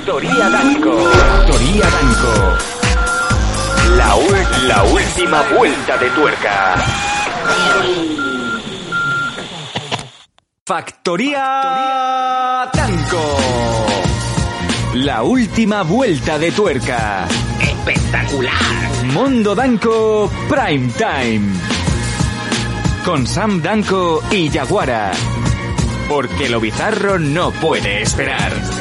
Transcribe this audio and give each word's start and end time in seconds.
Factoría 0.00 0.48
Danco. 0.48 0.96
Factoría 1.12 1.84
Danco. 1.90 2.32
La, 3.98 4.16
la 4.66 4.84
última 4.84 5.42
vuelta 5.54 5.98
de 5.98 6.10
tuerca. 6.10 6.74
Factoría 10.64 11.42
Danco. 12.72 13.36
La 14.94 15.22
última 15.22 15.82
vuelta 15.82 16.38
de 16.38 16.50
tuerca. 16.52 17.28
Espectacular. 17.60 19.04
Mundo 19.04 19.54
Danco 19.54 20.30
Prime 20.48 20.90
Time. 20.96 21.52
Con 23.04 23.26
Sam 23.26 23.60
Danco 23.60 24.22
y 24.30 24.48
Yaguara. 24.48 25.12
Porque 26.08 26.48
lo 26.48 26.58
bizarro 26.58 27.18
no 27.18 27.50
puede 27.50 28.00
esperar. 28.00 28.79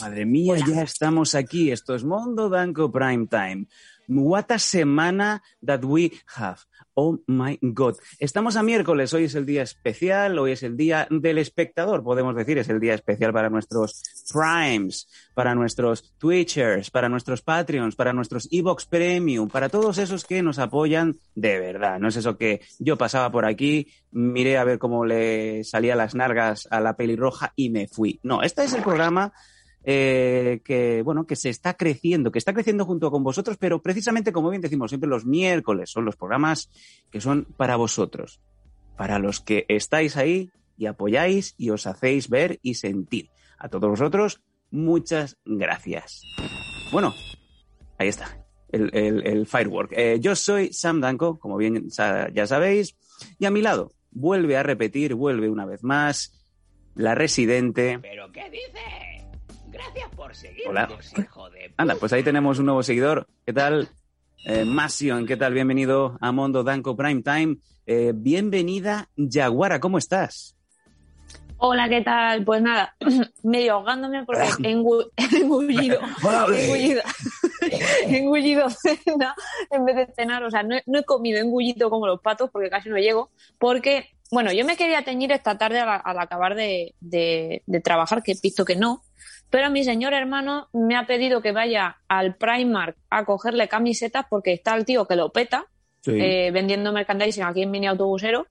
Madre 0.00 0.24
mía, 0.24 0.56
ya 0.66 0.82
estamos 0.82 1.34
aquí. 1.34 1.70
Esto 1.70 1.94
es 1.94 2.04
Mondo 2.04 2.48
Danco 2.48 2.90
Prime 2.90 3.26
Time. 3.26 3.66
What 4.08 4.50
a 4.50 4.58
semana 4.58 5.42
that 5.62 5.84
we 5.84 6.12
have. 6.36 6.60
Oh 6.94 7.18
my 7.26 7.58
God. 7.62 7.96
Estamos 8.18 8.56
a 8.56 8.62
miércoles, 8.62 9.14
hoy 9.14 9.24
es 9.24 9.34
el 9.34 9.46
día 9.46 9.62
especial, 9.62 10.38
hoy 10.38 10.52
es 10.52 10.62
el 10.62 10.76
día 10.76 11.06
del 11.10 11.38
espectador, 11.38 12.02
podemos 12.02 12.34
decir, 12.34 12.58
es 12.58 12.68
el 12.68 12.80
día 12.80 12.94
especial 12.94 13.32
para 13.32 13.48
nuestros 13.48 14.02
Primes, 14.32 15.08
para 15.34 15.54
nuestros 15.54 16.12
Twitchers, 16.18 16.90
para 16.90 17.08
nuestros 17.08 17.42
Patreons, 17.42 17.96
para 17.96 18.12
nuestros 18.12 18.48
Evox 18.50 18.86
Premium, 18.86 19.48
para 19.48 19.68
todos 19.68 19.98
esos 19.98 20.24
que 20.24 20.42
nos 20.42 20.58
apoyan 20.58 21.16
de 21.34 21.58
verdad. 21.60 21.98
No 22.00 22.08
es 22.08 22.16
eso 22.16 22.36
que 22.36 22.60
yo 22.78 22.96
pasaba 22.98 23.30
por 23.30 23.44
aquí, 23.44 23.88
miré 24.10 24.58
a 24.58 24.64
ver 24.64 24.78
cómo 24.78 25.04
le 25.04 25.64
salía 25.64 25.96
las 25.96 26.14
nargas 26.14 26.66
a 26.70 26.80
la 26.80 26.96
pelirroja 26.96 27.52
y 27.56 27.70
me 27.70 27.88
fui. 27.88 28.20
No, 28.22 28.42
este 28.42 28.64
es 28.64 28.72
el 28.72 28.82
programa 28.82 29.32
eh, 29.84 30.60
que 30.64 31.02
bueno 31.02 31.26
que 31.26 31.36
se 31.36 31.48
está 31.48 31.74
creciendo, 31.74 32.30
que 32.30 32.38
está 32.38 32.52
creciendo 32.52 32.84
junto 32.84 33.10
con 33.10 33.22
vosotros, 33.24 33.56
pero 33.58 33.80
precisamente 33.82 34.32
como 34.32 34.50
bien 34.50 34.60
decimos 34.62 34.90
siempre 34.90 35.08
los 35.08 35.24
miércoles 35.24 35.90
son 35.90 36.04
los 36.04 36.16
programas 36.16 36.70
que 37.10 37.20
son 37.20 37.46
para 37.56 37.76
vosotros, 37.76 38.40
para 38.96 39.18
los 39.18 39.40
que 39.40 39.64
estáis 39.68 40.16
ahí 40.16 40.50
y 40.76 40.86
apoyáis 40.86 41.54
y 41.58 41.70
os 41.70 41.86
hacéis 41.86 42.28
ver 42.28 42.58
y 42.62 42.74
sentir. 42.74 43.30
A 43.58 43.68
todos 43.68 43.90
vosotros, 43.90 44.40
muchas 44.70 45.36
gracias. 45.44 46.22
Bueno, 46.92 47.14
ahí 47.98 48.08
está, 48.08 48.44
el, 48.70 48.90
el- 48.94 49.46
firework. 49.46 49.92
Eh, 49.96 50.18
yo 50.20 50.34
soy 50.34 50.72
Sam 50.72 51.00
Danko, 51.00 51.38
como 51.38 51.56
bien 51.56 51.88
ya 51.90 52.46
sabéis, 52.46 52.96
y 53.38 53.44
a 53.44 53.50
mi 53.50 53.60
lado 53.60 53.92
vuelve 54.10 54.56
a 54.56 54.62
repetir, 54.62 55.14
vuelve 55.14 55.48
una 55.50 55.66
vez 55.66 55.82
más, 55.84 56.32
la 56.94 57.14
residente. 57.14 57.98
¿Pero 58.00 58.32
qué 58.32 58.48
dice? 58.50 59.19
Gracias 59.70 60.08
por 60.16 60.34
seguirnos, 60.34 60.70
Hola. 60.70 60.88
hijo 61.18 61.50
de... 61.50 61.72
Anda, 61.76 61.94
pues 61.96 62.12
ahí 62.12 62.22
tenemos 62.22 62.58
un 62.58 62.66
nuevo 62.66 62.82
seguidor. 62.82 63.26
¿Qué 63.46 63.52
tal? 63.52 63.88
Eh, 64.44 64.64
Masion, 64.64 65.26
¿qué 65.26 65.36
tal? 65.36 65.52
Bienvenido 65.54 66.16
a 66.20 66.32
Mondo 66.32 66.64
Danco 66.64 66.96
Prime 66.96 67.22
Time. 67.22 67.56
Eh, 67.86 68.12
bienvenida, 68.14 69.08
Yaguara, 69.16 69.80
¿cómo 69.80 69.98
estás? 69.98 70.56
Hola, 71.58 71.88
¿qué 71.90 72.00
tal? 72.00 72.42
Pues 72.44 72.62
nada, 72.62 72.96
medio 73.42 73.74
ahogándome 73.74 74.24
porque 74.24 74.42
he 74.62 74.74
engu- 74.74 75.10
engullido, 75.40 76.00
he 76.54 76.64
engullido, 76.64 77.02
he 78.06 78.16
engullido 78.18 78.70
cena 78.70 79.34
en 79.70 79.84
vez 79.84 79.96
de 79.96 80.06
cenar. 80.14 80.42
O 80.44 80.50
sea, 80.50 80.62
no 80.62 80.76
he, 80.76 80.82
no 80.86 80.98
he 81.00 81.04
comido, 81.04 81.38
he 81.38 81.42
engullido 81.42 81.90
como 81.90 82.06
los 82.06 82.20
patos 82.20 82.48
porque 82.50 82.70
casi 82.70 82.88
no 82.88 82.96
llego. 82.96 83.30
Porque, 83.58 84.08
bueno, 84.30 84.52
yo 84.52 84.64
me 84.64 84.76
quería 84.76 85.02
teñir 85.02 85.32
esta 85.32 85.58
tarde 85.58 85.80
al, 85.80 86.00
al 86.04 86.18
acabar 86.18 86.54
de, 86.54 86.94
de- 87.00 87.62
de 87.66 87.80
trabajar, 87.80 88.22
que 88.22 88.32
he 88.32 88.36
visto 88.42 88.64
que 88.64 88.76
no. 88.76 89.02
Pero 89.50 89.68
mi 89.70 89.82
señor 89.84 90.12
hermano 90.14 90.68
me 90.72 90.96
ha 90.96 91.06
pedido 91.06 91.42
que 91.42 91.52
vaya 91.52 91.96
al 92.08 92.36
Primark 92.36 92.96
a 93.10 93.24
cogerle 93.24 93.66
camisetas 93.68 94.26
porque 94.30 94.52
está 94.52 94.74
el 94.76 94.84
tío 94.84 95.06
que 95.06 95.16
lo 95.16 95.30
peta 95.32 95.66
Sí. 96.02 96.12
eh, 96.18 96.50
vendiendo 96.50 96.92
merchandising 96.92 97.42
aquí 97.44 97.62
en 97.62 97.70
mini 97.70 97.86
autobusero. 97.86 98.46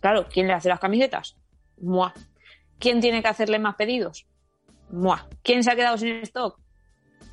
Claro, 0.00 0.26
¿quién 0.28 0.48
le 0.48 0.54
hace 0.54 0.68
las 0.68 0.80
camisetas? 0.80 1.36
Mua. 1.80 2.12
¿Quién 2.80 3.00
tiene 3.00 3.22
que 3.22 3.28
hacerle 3.28 3.58
más 3.60 3.76
pedidos? 3.76 4.26
Mua. 4.90 5.28
¿Quién 5.44 5.62
se 5.62 5.70
ha 5.70 5.76
quedado 5.76 5.96
sin 5.98 6.16
stock? 6.22 6.58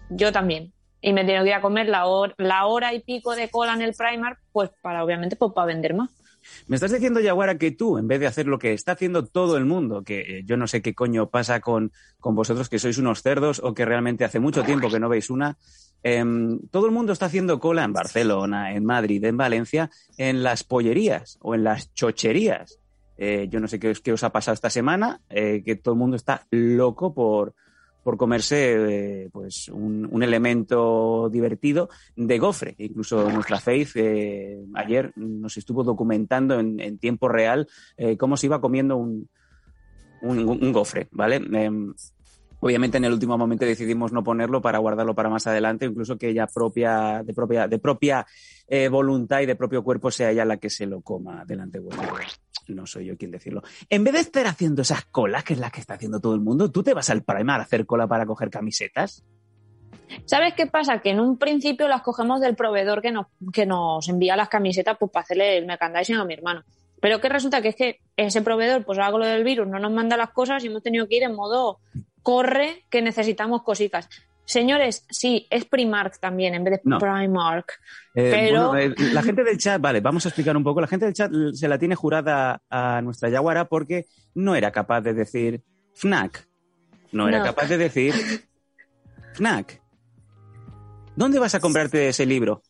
Yo 0.09 0.31
también. 0.31 0.71
Y 1.01 1.13
me 1.13 1.23
tengo 1.23 1.43
que 1.43 1.49
ir 1.49 1.55
a 1.55 1.61
comer 1.61 1.87
la 1.87 2.05
hora, 2.05 2.33
la 2.37 2.65
hora 2.67 2.93
y 2.93 2.99
pico 2.99 3.35
de 3.35 3.49
cola 3.49 3.73
en 3.73 3.81
el 3.81 3.93
Primark, 3.93 4.39
pues 4.51 4.69
para, 4.81 5.03
obviamente, 5.03 5.35
pues 5.35 5.51
para 5.53 5.65
vender 5.67 5.93
más. 5.95 6.09
Me 6.67 6.75
estás 6.75 6.91
diciendo, 6.91 7.19
Yaguara, 7.19 7.57
que 7.57 7.71
tú, 7.71 7.97
en 7.97 8.07
vez 8.07 8.19
de 8.19 8.27
hacer 8.27 8.47
lo 8.47 8.59
que 8.59 8.73
está 8.73 8.93
haciendo 8.93 9.25
todo 9.25 9.57
el 9.57 9.65
mundo, 9.65 10.03
que 10.03 10.19
eh, 10.19 10.43
yo 10.45 10.57
no 10.57 10.67
sé 10.67 10.81
qué 10.81 10.93
coño 10.93 11.29
pasa 11.29 11.59
con, 11.59 11.91
con 12.19 12.35
vosotros, 12.35 12.69
que 12.69 12.79
sois 12.79 12.97
unos 12.97 13.21
cerdos 13.21 13.61
o 13.63 13.73
que 13.73 13.85
realmente 13.85 14.25
hace 14.25 14.39
mucho 14.39 14.63
tiempo 14.63 14.89
que 14.89 14.99
no 14.99 15.09
veis 15.09 15.29
una, 15.29 15.57
em, 16.03 16.59
todo 16.71 16.85
el 16.85 16.91
mundo 16.91 17.13
está 17.13 17.27
haciendo 17.27 17.59
cola 17.59 17.83
en 17.83 17.93
Barcelona, 17.93 18.73
en 18.73 18.85
Madrid, 18.85 19.23
en 19.25 19.37
Valencia, 19.37 19.89
en 20.17 20.43
las 20.43 20.63
pollerías 20.63 21.37
o 21.41 21.55
en 21.55 21.63
las 21.63 21.93
chocherías. 21.93 22.79
Eh, 23.17 23.47
yo 23.49 23.59
no 23.59 23.67
sé 23.67 23.79
qué 23.79 23.93
qué 24.03 24.11
os 24.11 24.23
ha 24.23 24.31
pasado 24.31 24.53
esta 24.53 24.69
semana, 24.69 25.21
eh, 25.29 25.63
que 25.63 25.75
todo 25.75 25.93
el 25.93 25.99
mundo 25.99 26.17
está 26.17 26.45
loco 26.51 27.13
por, 27.13 27.55
por 28.05 28.17
comerse 28.17 29.23
eh, 29.23 29.29
pues 29.33 29.67
un, 29.67 30.21
elemento 30.21 31.27
divertido 31.31 31.89
de 32.15 32.37
gofre. 32.37 32.75
Incluso 32.77 33.27
nuestra 33.31 33.59
Faith 33.59 33.95
eh, 33.95 34.59
ayer 34.75 35.11
nos 35.15 35.57
estuvo 35.57 35.83
documentando 35.83 36.59
en, 36.59 36.99
tiempo 36.99 37.27
real 37.29 37.67
eh, 37.97 38.15
cómo 38.15 38.37
se 38.37 38.45
iba 38.45 38.61
comiendo 38.61 38.95
un, 38.95 39.27
un, 40.21 40.71
gofre, 40.71 41.07
¿vale? 41.09 41.37
Em, 41.37 41.95
obviamente 42.59 42.97
en 42.97 43.05
el 43.05 43.13
último 43.13 43.39
momento 43.39 43.65
decidimos 43.65 44.13
no 44.13 44.23
ponerlo 44.23 44.61
para 44.61 44.77
guardarlo 44.77 45.15
para 45.15 45.29
más 45.29 45.47
adelante, 45.47 45.87
incluso 45.87 46.15
que 46.15 46.29
ella 46.29 46.45
propia, 46.45 47.23
de 47.25 47.33
propia, 47.33 47.67
de 47.67 47.79
propia 47.79 48.23
voluntad 48.91 49.41
y 49.41 49.47
de 49.47 49.55
propio 49.55 49.83
cuerpo 49.83 50.11
sea 50.11 50.29
ella 50.29 50.45
la 50.45 50.57
que 50.57 50.69
se 50.69 50.85
lo 50.85 51.01
coma 51.01 51.43
delante 51.43 51.79
vuestro. 51.79 52.13
No 52.67 52.87
soy 52.87 53.05
yo 53.05 53.17
quien 53.17 53.31
decirlo. 53.31 53.61
En 53.89 54.03
vez 54.03 54.13
de 54.13 54.19
estar 54.21 54.47
haciendo 54.47 54.81
esas 54.81 55.05
colas, 55.05 55.43
que 55.43 55.53
es 55.53 55.59
la 55.59 55.69
que 55.69 55.79
está 55.79 55.95
haciendo 55.95 56.19
todo 56.19 56.33
el 56.33 56.41
mundo, 56.41 56.71
¿tú 56.71 56.83
te 56.83 56.93
vas 56.93 57.09
al 57.09 57.23
Primark 57.23 57.61
a 57.61 57.63
hacer 57.63 57.85
cola 57.85 58.07
para 58.07 58.25
coger 58.25 58.49
camisetas? 58.49 59.23
¿Sabes 60.25 60.53
qué 60.55 60.67
pasa? 60.67 60.99
Que 60.99 61.11
en 61.11 61.19
un 61.19 61.37
principio 61.37 61.87
las 61.87 62.01
cogemos 62.01 62.41
del 62.41 62.55
proveedor 62.55 63.01
que 63.01 63.11
nos, 63.11 63.27
que 63.53 63.65
nos 63.65 64.07
envía 64.07 64.35
las 64.35 64.49
camisetas 64.49 64.97
pues, 64.99 65.11
para 65.11 65.23
hacerle 65.23 65.57
el 65.57 65.65
merchandising 65.65 66.15
a 66.15 66.25
mi 66.25 66.33
hermano. 66.33 66.63
Pero 67.01 67.19
que 67.19 67.29
resulta 67.29 67.61
que 67.61 67.69
es 67.69 67.75
que 67.75 67.99
ese 68.15 68.41
proveedor, 68.41 68.85
pues 68.85 68.97
algo 68.99 69.19
lo 69.19 69.25
del 69.25 69.43
virus, 69.43 69.67
no 69.67 69.79
nos 69.79 69.91
manda 69.91 70.17
las 70.17 70.31
cosas 70.31 70.63
y 70.63 70.67
hemos 70.67 70.81
tenido 70.81 71.07
que 71.07 71.17
ir 71.17 71.23
en 71.23 71.35
modo 71.35 71.79
corre 72.23 72.85
que 72.89 73.01
necesitamos 73.01 73.63
cositas. 73.63 74.09
Señores, 74.45 75.05
sí, 75.09 75.47
es 75.49 75.65
Primark 75.65 76.19
también, 76.19 76.53
en 76.53 76.63
vez 76.63 76.75
de 76.75 76.81
No. 76.83 76.99
Primark. 76.99 77.73
Eh, 78.13 78.29
Pero- 78.31 78.67
bueno, 78.69 78.93
eh, 78.97 79.13
la 79.13 79.23
gente 79.23 79.43
del 79.43 79.57
chat, 79.57 79.81
vale, 79.81 80.01
vamos 80.01 80.25
a 80.25 80.29
explicar 80.29 80.55
un 80.55 80.63
poco. 80.63 80.79
La 80.81 80.87
gente 80.87 81.05
del 81.05 81.13
chat 81.15 81.31
se 81.53 81.67
la 81.67 81.77
tiene 81.79 81.95
jurada 81.95 82.61
a 82.69 83.01
nuestra 83.01 83.29
Yaguara 83.29 83.65
porque 83.65 84.05
no 84.35 84.55
era 84.55 84.71
capaz 84.71 85.01
de 85.01 85.13
decir 85.15 85.63
FNAC. 85.95 86.47
No 87.11 87.27
era 87.27 87.39
No. 87.39 87.45
capaz 87.45 87.67
de 87.67 87.77
decir 87.77 88.13
FNAC. 89.33 89.81
¿Dónde 91.15 91.39
vas 91.39 91.55
a 91.55 91.59
comprarte 91.59 92.09
ese 92.09 92.25
libro? 92.25 92.61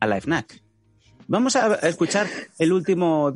A 0.00 0.06
la 0.06 0.16
FNAC. 0.20 0.60
Vamos 1.28 1.54
a 1.56 1.66
a 1.74 1.88
escuchar 1.88 2.26
el 2.58 2.72
último, 2.72 3.32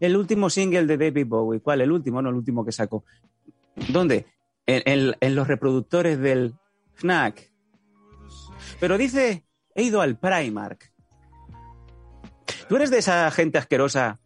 el 0.00 0.16
último 0.16 0.48
single 0.48 0.86
de 0.86 0.96
David 0.96 1.26
Bowie. 1.26 1.60
¿Cuál? 1.60 1.80
El 1.80 1.90
último, 1.92 2.22
no 2.22 2.28
el 2.28 2.36
último 2.36 2.64
que 2.64 2.72
sacó. 2.72 3.04
¿Dónde? 3.88 4.26
En, 4.66 4.82
en- 4.86 5.16
en 5.20 5.34
los 5.34 5.48
reproductores 5.48 6.18
del 6.18 6.54
FNAC. 6.96 7.50
Pero 8.80 8.98
dice, 8.98 9.44
he 9.74 9.82
ido 9.82 10.00
al 10.00 10.18
Primark. 10.18 10.92
¿Tú 12.68 12.76
eres 12.76 12.90
de 12.90 12.98
esa 12.98 13.30
gente 13.30 13.58
asquerosa 13.58 14.18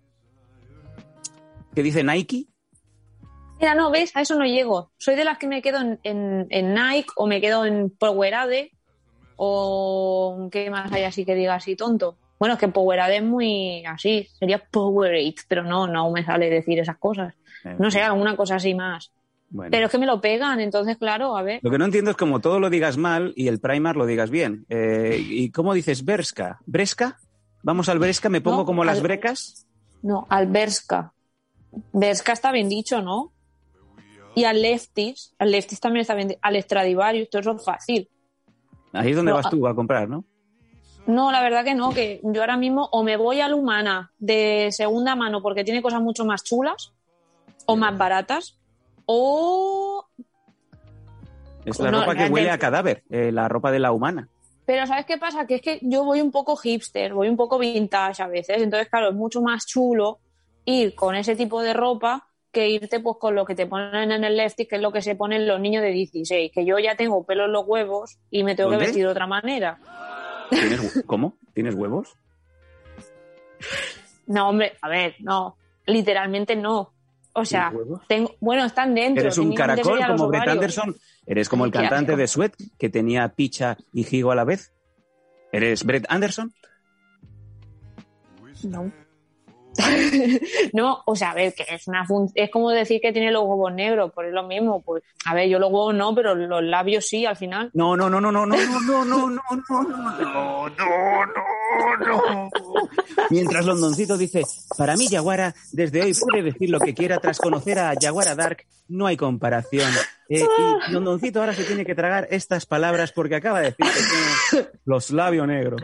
que 1.74 1.82
dice 1.82 2.02
Nike? 2.02 2.46
Mira, 3.60 3.74
no, 3.74 3.90
¿ves? 3.90 4.16
A 4.16 4.22
eso 4.22 4.36
no 4.36 4.44
llego. 4.46 4.90
Soy 4.96 5.14
de 5.16 5.24
las 5.24 5.36
que 5.38 5.46
me 5.46 5.60
quedo 5.60 5.80
en, 5.80 6.00
en- 6.02 6.46
en 6.48 6.74
Nike 6.74 7.10
o 7.16 7.26
me 7.26 7.40
quedo 7.40 7.66
en 7.66 7.90
Powerade 7.90 8.72
o 9.36 10.48
¿qué 10.50 10.70
más 10.70 10.90
hay 10.92 11.04
así 11.04 11.24
que 11.24 11.34
diga 11.34 11.54
así 11.54 11.76
tonto? 11.76 12.16
Bueno, 12.38 12.54
es 12.54 12.60
que 12.60 12.68
Powerade 12.68 13.16
es 13.18 13.22
muy 13.22 13.84
así, 13.84 14.26
sería 14.38 14.58
Powerade, 14.70 15.34
pero 15.46 15.62
no, 15.62 15.86
no 15.86 16.10
me 16.10 16.24
sale 16.24 16.48
decir 16.48 16.78
esas 16.78 16.96
cosas. 16.96 17.34
No 17.78 17.90
sé, 17.90 18.00
alguna 18.02 18.34
cosa 18.36 18.54
así 18.56 18.74
más. 18.74 19.12
Bueno. 19.50 19.70
Pero 19.72 19.86
es 19.86 19.92
que 19.92 19.98
me 19.98 20.06
lo 20.06 20.20
pegan, 20.20 20.60
entonces, 20.60 20.96
claro, 20.96 21.36
a 21.36 21.42
ver. 21.42 21.58
Lo 21.62 21.70
que 21.70 21.78
no 21.78 21.84
entiendo 21.84 22.12
es 22.12 22.16
como 22.16 22.40
todo 22.40 22.60
lo 22.60 22.70
digas 22.70 22.96
mal 22.96 23.32
y 23.36 23.48
el 23.48 23.58
Primark 23.60 23.98
lo 23.98 24.06
digas 24.06 24.30
bien. 24.30 24.64
Eh, 24.68 25.20
¿Y 25.28 25.50
cómo 25.50 25.74
dices 25.74 26.04
Berska? 26.04 26.60
¿Bresca? 26.66 27.18
¿Vamos 27.62 27.88
al 27.88 27.98
Bresca? 27.98 28.28
¿Me 28.28 28.40
pongo 28.40 28.58
No, 28.58 28.64
como 28.64 28.84
las 28.84 28.98
al- 28.98 29.02
brecas? 29.02 29.66
No, 30.02 30.26
al 30.30 30.46
Berska. 30.46 31.12
Berska 31.92 32.32
está 32.32 32.52
bien 32.52 32.68
dicho, 32.68 33.02
¿no? 33.02 33.32
Y 34.36 34.44
al 34.44 34.62
Leftis, 34.62 35.34
al 35.38 35.50
Leftis 35.50 35.80
también 35.80 36.02
está 36.02 36.14
bien 36.14 36.28
dicho. 36.28 36.40
Al 36.42 36.62
Stradivarius, 36.62 37.28
todo 37.28 37.40
eso 37.40 37.56
es 37.56 37.64
fácil. 37.64 38.08
Ahí 38.92 39.10
es 39.10 39.16
donde 39.16 39.32
vas 39.32 39.50
tú 39.50 39.66
a 39.66 39.74
comprar, 39.74 40.08
¿no? 40.08 40.24
No, 41.06 41.32
la 41.32 41.42
verdad 41.42 41.64
que 41.64 41.74
no, 41.74 41.90
que 41.90 42.20
yo 42.22 42.40
ahora 42.40 42.56
mismo 42.56 42.88
o 42.92 43.02
me 43.02 43.16
voy 43.16 43.40
a 43.40 43.48
la 43.48 43.56
humana 43.56 44.12
de 44.18 44.68
segunda 44.70 45.16
mano 45.16 45.42
porque 45.42 45.64
tiene 45.64 45.82
cosas 45.82 46.00
mucho 46.00 46.24
más 46.24 46.44
chulas 46.44 46.92
o 47.66 47.76
más 47.76 47.98
baratas 47.98 48.59
o... 49.12 50.06
Es 51.64 51.78
la 51.80 51.90
No, 51.90 52.00
ropa 52.00 52.14
que 52.14 52.26
huele 52.26 52.50
a 52.50 52.58
cadáver, 52.58 53.02
eh, 53.10 53.32
la 53.32 53.48
ropa 53.48 53.70
de 53.72 53.80
la 53.80 53.92
humana. 53.92 54.28
Pero 54.64 54.86
¿sabes 54.86 55.04
qué 55.04 55.18
pasa? 55.18 55.46
Que 55.46 55.56
es 55.56 55.62
que 55.62 55.80
yo 55.82 56.04
voy 56.04 56.20
un 56.20 56.30
poco 56.30 56.54
hipster, 56.56 57.12
voy 57.12 57.28
un 57.28 57.36
poco 57.36 57.58
vintage 57.58 58.22
a 58.22 58.28
veces, 58.28 58.62
entonces 58.62 58.88
claro, 58.88 59.08
es 59.08 59.14
mucho 59.14 59.42
más 59.42 59.66
chulo 59.66 60.20
ir 60.64 60.94
con 60.94 61.16
ese 61.16 61.34
tipo 61.34 61.60
de 61.60 61.72
ropa 61.72 62.28
que 62.52 62.68
irte 62.68 63.00
pues 63.00 63.16
con 63.18 63.34
lo 63.34 63.44
que 63.44 63.54
te 63.56 63.66
ponen 63.66 64.12
en 64.12 64.22
el 64.24 64.36
lefty, 64.36 64.66
que 64.66 64.76
es 64.76 64.82
lo 64.82 64.92
que 64.92 65.02
se 65.02 65.16
ponen 65.16 65.46
los 65.46 65.60
niños 65.60 65.82
de 65.82 65.90
16, 65.90 66.52
que 66.52 66.64
yo 66.64 66.78
ya 66.78 66.94
tengo 66.94 67.24
pelo 67.24 67.46
en 67.46 67.52
los 67.52 67.64
huevos 67.66 68.18
y 68.30 68.44
me 68.44 68.54
tengo 68.54 68.70
¿Dónde? 68.70 68.84
que 68.84 68.88
vestir 68.90 69.04
de 69.06 69.10
otra 69.10 69.26
manera. 69.26 69.78
¿Tienes 70.50 71.02
¿Cómo? 71.06 71.34
¿Tienes 71.52 71.74
huevos? 71.74 72.16
No, 74.26 74.48
hombre, 74.48 74.74
a 74.80 74.88
ver, 74.88 75.16
no, 75.18 75.56
literalmente 75.86 76.54
no. 76.54 76.92
O 77.32 77.44
sea, 77.44 77.72
bueno, 78.40 78.64
están 78.64 78.94
dentro. 78.94 79.22
¿Eres 79.22 79.38
un 79.38 79.54
caracol 79.54 80.00
como 80.06 80.28
Brett. 80.28 80.48
Anderson? 80.48 80.96
¿Eres 81.26 81.48
como 81.48 81.64
el 81.64 81.70
cantante 81.70 82.16
de 82.16 82.26
Sweat 82.26 82.54
que 82.78 82.88
tenía 82.88 83.28
picha 83.28 83.76
y 83.92 84.02
gigo 84.04 84.32
a 84.32 84.34
la 84.34 84.44
vez? 84.44 84.72
¿Eres 85.52 85.84
Brett 85.84 86.06
Anderson? 86.08 86.52
No. 88.64 88.90
no, 90.72 91.02
o 91.06 91.14
sea, 91.14 91.30
a 91.30 91.34
ver, 91.34 91.54
que 91.54 91.64
es 91.72 91.86
una 91.86 92.04
fun- 92.04 92.30
es 92.34 92.50
como 92.50 92.70
decir 92.70 93.00
que 93.00 93.12
tiene 93.12 93.30
los 93.30 93.44
huevos 93.44 93.72
negros, 93.72 94.10
pues 94.14 94.28
es 94.28 94.34
lo 94.34 94.42
mismo. 94.42 94.82
Pues, 94.82 95.02
a 95.24 95.32
ver, 95.34 95.48
yo 95.48 95.58
los 95.60 95.70
huevos 95.70 95.94
no, 95.94 96.12
pero 96.14 96.34
los 96.34 96.62
labios 96.62 97.06
sí 97.06 97.24
al 97.24 97.36
final. 97.36 97.70
No, 97.72 97.96
no, 97.96 98.10
no, 98.10 98.20
no, 98.20 98.30
no, 98.32 98.44
no, 98.44 98.56
no, 98.56 98.80
no, 98.80 99.04
no, 99.04 99.30
no, 99.30 99.30
no, 99.30 99.82
no, 99.82 100.68
no, 100.68 101.26
no, 101.96 102.06
no. 102.06 102.50
Mientras 103.30 103.64
Londoncito 103.64 104.18
dice, 104.18 104.42
para 104.76 104.96
mí 104.96 105.08
Yaguara, 105.08 105.54
desde 105.72 106.02
hoy 106.02 106.14
puede 106.14 106.42
decir 106.42 106.70
lo 106.70 106.80
que 106.80 106.94
quiera 106.94 107.18
tras 107.18 107.38
conocer 107.38 107.78
a 107.78 107.94
Yaguara 107.94 108.34
Dark, 108.34 108.66
no 108.88 109.06
hay 109.06 109.16
comparación. 109.16 109.90
Eh, 110.28 110.44
y 110.88 110.92
Londoncito 110.92 111.40
ahora 111.40 111.54
se 111.54 111.64
tiene 111.64 111.84
que 111.84 111.94
tragar 111.94 112.28
estas 112.30 112.66
palabras 112.66 113.12
porque 113.12 113.36
acaba 113.36 113.60
de 113.60 113.74
decir 113.76 113.86
que 113.86 114.00
tiene 114.52 114.68
los 114.84 115.10
labios 115.10 115.46
negros. 115.46 115.80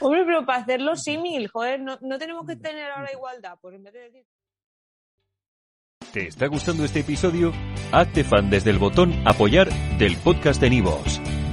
Hombre, 0.00 0.24
pero 0.24 0.46
para 0.46 0.62
hacerlo 0.62 0.96
símil, 0.96 1.48
joder, 1.48 1.80
no, 1.80 1.98
no 2.00 2.18
tenemos 2.18 2.46
que 2.46 2.56
tener 2.56 2.90
ahora 2.90 3.12
igualdad. 3.12 3.58
Pues 3.60 3.74
en 3.74 3.84
vez 3.84 3.92
de 3.92 4.00
decir. 4.00 4.24
¿Te 6.12 6.26
está 6.28 6.46
gustando 6.46 6.84
este 6.84 7.00
episodio? 7.00 7.52
Hazte 7.92 8.24
fan 8.24 8.48
desde 8.48 8.70
el 8.70 8.78
botón 8.78 9.12
Apoyar 9.26 9.68
del 9.98 10.16
podcast 10.16 10.60
de 10.60 10.70
Nivos. 10.70 11.20